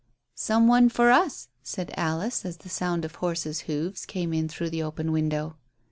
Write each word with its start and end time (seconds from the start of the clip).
"Some 0.33 0.67
one 0.67 0.89
for 0.89 1.11
us," 1.11 1.49
said 1.61 1.93
Alice, 1.95 2.43
as 2.43 2.57
the 2.57 2.69
sound 2.69 3.05
of 3.05 3.13
horse's 3.13 3.59
hoofs 3.69 4.07
came 4.07 4.33
in 4.33 4.49
through 4.49 4.71
the 4.71 4.81
open 4.81 5.11
window. 5.11 5.57